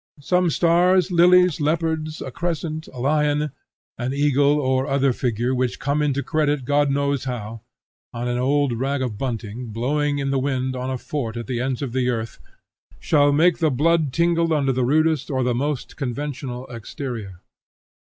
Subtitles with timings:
[0.19, 3.51] Some stars, lilies, leopards, a crescent, a lion,
[3.99, 7.61] an eagle, or other figure which came into credit God knows how,
[8.11, 11.59] on an old rag of bunting, blowing in the wind on a fort at the
[11.61, 12.39] ends of the earth,
[12.99, 17.41] shall make the blood tingle under the rudest or the most conventional exterior.